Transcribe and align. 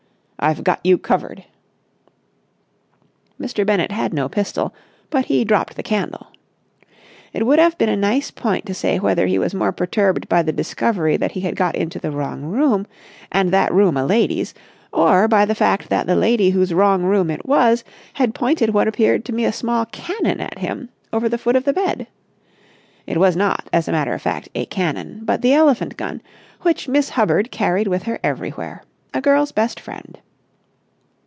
"I've 0.43 0.63
got 0.63 0.79
you 0.83 0.97
covered!" 0.97 1.43
Mr. 3.39 3.63
Bennett 3.63 3.91
had 3.91 4.11
no 4.11 4.27
pistol, 4.27 4.73
but 5.11 5.25
he 5.25 5.45
dropped 5.45 5.75
the 5.75 5.83
candle. 5.83 6.31
It 7.31 7.45
would 7.45 7.59
have 7.59 7.77
been 7.77 7.89
a 7.89 7.95
nice 7.95 8.31
point 8.31 8.65
to 8.65 8.73
say 8.73 8.97
whether 8.97 9.27
he 9.27 9.37
was 9.37 9.53
more 9.53 9.71
perturbed 9.71 10.27
by 10.27 10.41
the 10.41 10.51
discovery 10.51 11.15
that 11.15 11.33
he 11.33 11.41
had 11.41 11.55
got 11.55 11.75
into 11.75 11.99
the 11.99 12.09
wrong 12.09 12.41
room, 12.41 12.87
and 13.31 13.51
that 13.51 13.71
room 13.71 13.95
a 13.95 14.03
lady's, 14.03 14.55
or 14.91 15.27
by 15.27 15.45
the 15.45 15.53
fact 15.53 15.89
that 15.89 16.07
the 16.07 16.15
lady 16.15 16.49
whose 16.49 16.73
wrong 16.73 17.03
room 17.03 17.29
it 17.29 17.45
was 17.45 17.83
had 18.15 18.33
pointed 18.33 18.71
what 18.73 18.87
appeared 18.87 19.23
to 19.25 19.31
be 19.31 19.45
a 19.45 19.53
small 19.53 19.85
cannon 19.85 20.41
at 20.41 20.57
him 20.57 20.89
over 21.13 21.29
the 21.29 21.37
foot 21.37 21.55
of 21.55 21.65
the 21.65 21.71
bed. 21.73 22.07
It 23.05 23.19
was 23.19 23.35
not, 23.35 23.69
as 23.71 23.87
a 23.87 23.91
matter 23.91 24.15
of 24.15 24.23
fact, 24.23 24.49
a 24.55 24.65
cannon 24.65 25.19
but 25.21 25.43
the 25.43 25.53
elephant 25.53 25.97
gun, 25.97 26.19
which 26.61 26.87
Miss 26.87 27.09
Hubbard 27.09 27.51
carried 27.51 27.87
with 27.87 28.01
her 28.03 28.17
everywhere—a 28.23 29.21
girl's 29.21 29.51
best 29.51 29.79
friend. 29.79 30.17